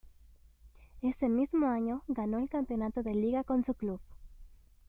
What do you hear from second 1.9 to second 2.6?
ganó el